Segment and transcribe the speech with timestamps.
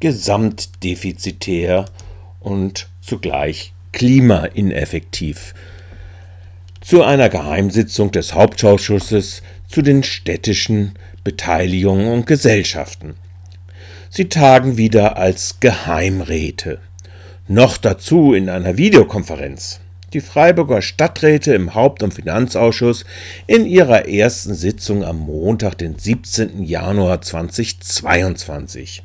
[0.00, 1.84] gesamtdefizitär
[2.40, 5.54] und zugleich klimaineffektiv.
[6.80, 13.14] Zu einer Geheimsitzung des Hauptausschusses zu den städtischen Beteiligungen und Gesellschaften.
[14.08, 16.80] Sie tagen wieder als Geheimräte.
[17.46, 19.80] Noch dazu in einer Videokonferenz.
[20.12, 23.04] Die Freiburger Stadträte im Haupt- und Finanzausschuss
[23.46, 26.64] in ihrer ersten Sitzung am Montag, den 17.
[26.64, 29.04] Januar 2022.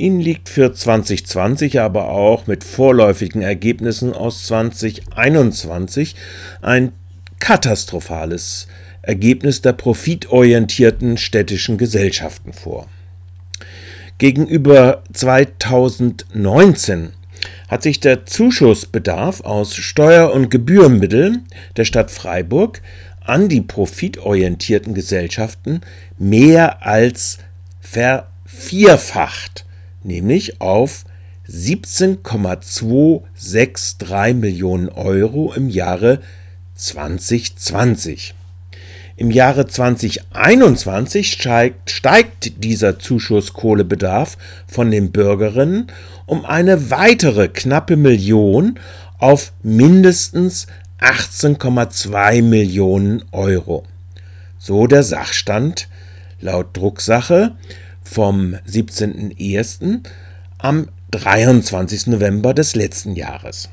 [0.00, 6.16] Ihnen liegt für 2020 aber auch mit vorläufigen Ergebnissen aus 2021
[6.62, 6.92] ein
[7.38, 8.66] katastrophales
[9.02, 12.88] Ergebnis der profitorientierten städtischen Gesellschaften vor.
[14.16, 17.10] Gegenüber 2019
[17.68, 22.80] hat sich der Zuschussbedarf aus Steuer- und Gebührenmitteln der Stadt Freiburg
[23.20, 25.82] an die profitorientierten Gesellschaften
[26.18, 27.38] mehr als
[27.80, 29.66] vervierfacht,
[30.02, 31.04] nämlich auf
[31.46, 36.20] 17,263 Millionen Euro im Jahre
[36.74, 38.34] 2020.
[39.16, 45.88] Im Jahre 2021 steigt, steigt dieser Zuschusskohlebedarf von den Bürgerinnen
[46.24, 48.78] um eine weitere knappe Million
[49.18, 50.66] auf mindestens
[51.00, 53.84] 18,2 Millionen Euro.
[54.58, 55.88] So der Sachstand
[56.40, 57.52] laut Drucksache
[58.10, 60.00] vom 17.01.
[60.58, 62.08] am 23.
[62.08, 63.68] November des letzten Jahres.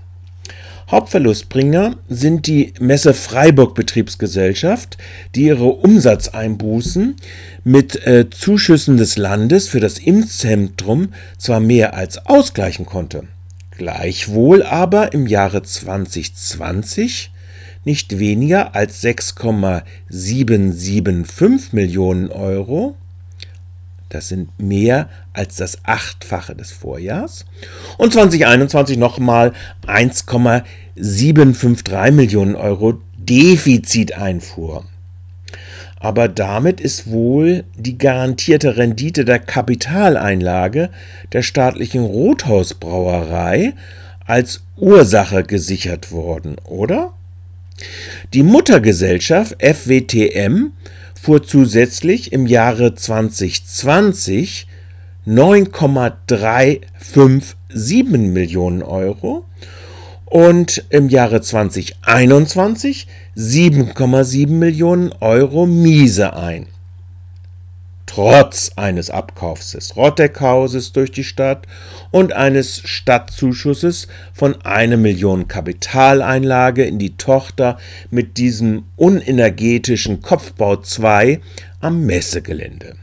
[0.92, 4.98] Hauptverlustbringer sind die Messe Freiburg Betriebsgesellschaft,
[5.36, 7.16] die ihre Umsatzeinbußen
[7.64, 13.24] mit äh, Zuschüssen des Landes für das Impfzentrum zwar mehr als ausgleichen konnte,
[13.72, 17.32] gleichwohl aber im Jahre 2020
[17.84, 22.96] nicht weniger als 6,775 Millionen Euro
[24.10, 27.46] das sind mehr als das Achtfache des Vorjahrs.
[27.98, 29.52] Und 2021 nochmal
[29.86, 34.86] 1,753 Millionen Euro Defiziteinfuhr.
[36.00, 40.90] Aber damit ist wohl die garantierte Rendite der Kapitaleinlage
[41.34, 43.74] der staatlichen Rothausbrauerei
[44.26, 47.14] als Ursache gesichert worden, oder?
[48.34, 50.72] Die Muttergesellschaft FWTM
[51.28, 54.66] fuhr zusätzlich im Jahre 2020
[55.26, 59.44] 9,357 Millionen Euro
[60.24, 66.68] und im Jahre 2021 7,7 Millionen Euro Miese ein
[68.08, 71.68] trotz eines Abkaufs des Rotteck-Hauses durch die Stadt
[72.10, 77.78] und eines Stadtzuschusses von einer Million Kapitaleinlage in die Tochter
[78.10, 81.40] mit diesem unenergetischen Kopfbau 2
[81.80, 82.96] am Messegelände.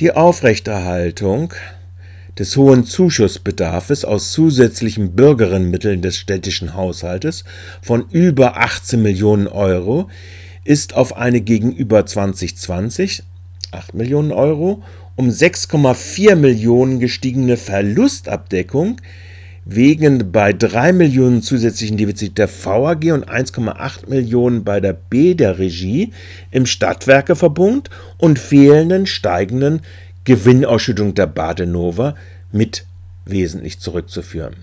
[0.00, 1.52] Die Aufrechterhaltung
[2.38, 7.44] des hohen Zuschussbedarfs aus zusätzlichen Bürgerinnenmitteln des städtischen Haushaltes
[7.80, 10.08] von über 18 Millionen Euro
[10.64, 13.22] ist auf eine gegenüber 2020
[13.70, 14.82] 8 Millionen Euro
[15.16, 18.96] um 6,4 Millionen gestiegene Verlustabdeckung
[19.64, 25.58] wegen bei 3 Millionen zusätzlichen Defizit der VAG und 1,8 Millionen bei der B der
[25.58, 26.12] Regie
[26.50, 27.88] im Stadtwerkeverbund
[28.18, 29.80] und fehlenden steigenden
[30.24, 32.14] Gewinnausschüttung der Badenova
[32.52, 32.84] mit
[33.24, 34.54] wesentlich zurückzuführen.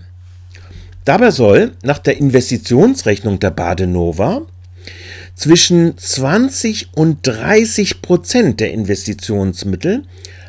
[1.04, 4.42] Dabei soll nach der Investitionsrechnung der Badenova
[5.34, 10.04] zwischen 20 und 30 Prozent der Investitionsmittel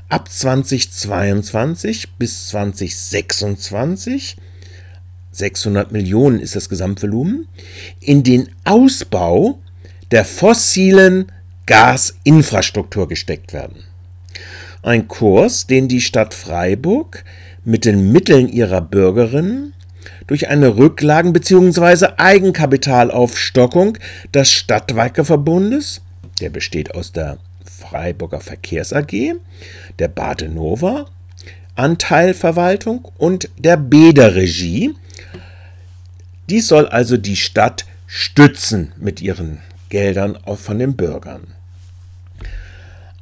[0.10, 4.38] ab 2022 bis 2026
[5.32, 7.48] 600 Millionen ist das Gesamtvolumen,
[8.00, 9.60] in den Ausbau
[10.12, 11.32] der fossilen
[11.66, 13.84] Gasinfrastruktur gesteckt werden.
[14.84, 17.24] Ein Kurs, den die Stadt Freiburg
[17.66, 19.74] mit den Mitteln ihrer Bürgerinnen
[20.28, 22.14] durch eine Rücklagen- bzw.
[22.18, 23.98] Eigenkapitalaufstockung
[24.34, 26.02] des Stadtwerkeverbundes,
[26.40, 29.36] der besteht aus der Freiburger Verkehrs AG,
[30.00, 31.08] der Badenova
[31.76, 34.94] Anteilverwaltung und der Bäder Regie.
[36.50, 41.48] Dies soll also die Stadt stützen mit ihren Geldern von den Bürgern.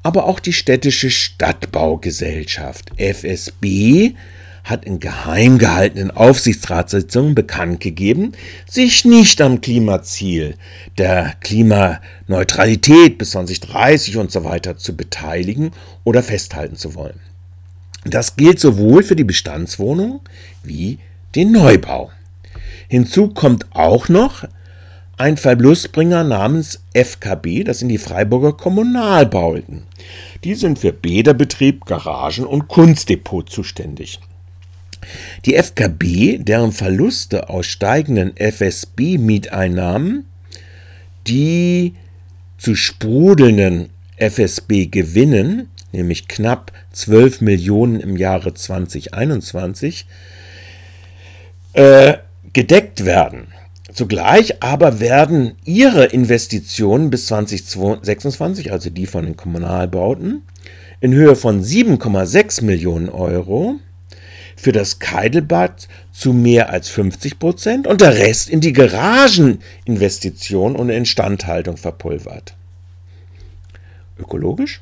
[0.04, 4.16] Aber auch die städtische Stadtbaugesellschaft FSB
[4.64, 8.34] hat in geheim gehaltenen Aufsichtsratssitzungen bekannt gegeben,
[8.70, 10.56] sich nicht am Klimaziel
[10.98, 15.72] der Klimaneutralität bis 2030 und so weiter zu beteiligen
[16.04, 17.20] oder festhalten zu wollen.
[18.06, 20.22] Das gilt sowohl für die Bestandswohnung
[20.64, 21.00] wie
[21.36, 22.12] den Neubau.
[22.88, 24.44] Hinzu kommt auch noch
[25.18, 29.84] ein Verlustbringer namens FKB, das sind die Freiburger Kommunalbauten.
[30.44, 34.20] Die sind für Bäderbetrieb, Garagen und Kunstdepot zuständig.
[35.46, 40.26] Die FKB, deren Verluste aus steigenden FSB-Mieteinnahmen,
[41.28, 41.94] die
[42.58, 50.06] zu sprudelnden FSB-Gewinnen, nämlich knapp 12 Millionen im Jahre 2021,
[51.74, 52.18] äh,
[52.54, 53.48] gedeckt werden.
[53.92, 60.44] Zugleich aber werden ihre Investitionen bis 2026, also die von den Kommunalbauten,
[61.02, 63.80] in Höhe von 7,6 Millionen Euro
[64.62, 70.90] für das Keidelbad zu mehr als 50 Prozent und der Rest in die Garageninvestition und
[70.90, 72.54] Instandhaltung verpulvert.
[74.20, 74.82] Ökologisch?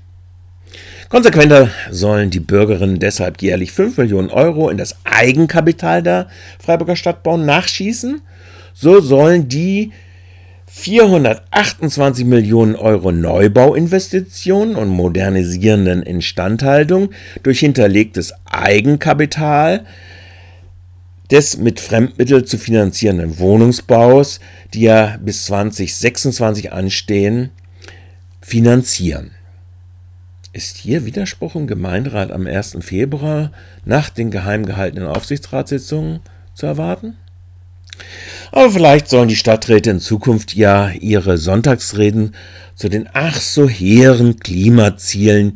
[1.08, 6.28] Konsequenter sollen die Bürgerinnen deshalb jährlich 5 Millionen Euro in das Eigenkapital der
[6.60, 8.22] Freiburger Stadtbau nachschießen.
[8.74, 9.94] So sollen die
[10.80, 17.10] 428 Millionen Euro Neubauinvestitionen und modernisierenden Instandhaltung
[17.44, 19.86] durch hinterlegtes Eigenkapital
[21.30, 24.40] des mit Fremdmitteln zu finanzierenden Wohnungsbaus,
[24.74, 27.50] die ja bis 2026 anstehen,
[28.42, 29.32] finanzieren.
[30.54, 32.78] Ist hier Widerspruch im Gemeinderat am 1.
[32.80, 33.52] Februar
[33.84, 36.22] nach den geheim gehaltenen Aufsichtsratssitzungen
[36.54, 37.18] zu erwarten?
[38.52, 42.36] Aber vielleicht sollen die Stadträte in Zukunft ja ihre Sonntagsreden
[42.76, 45.54] zu den ach so hehren Klimazielen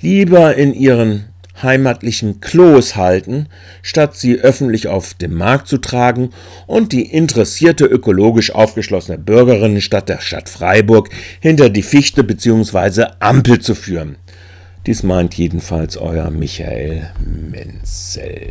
[0.00, 3.46] lieber in ihren heimatlichen Klos halten,
[3.82, 6.30] statt sie öffentlich auf den Markt zu tragen
[6.66, 11.10] und die interessierte ökologisch aufgeschlossene Bürgerinnenstadt der Stadt Freiburg
[11.40, 13.06] hinter die Fichte bzw.
[13.20, 14.16] Ampel zu führen.
[14.86, 18.50] Dies meint jedenfalls euer Michael Menzel.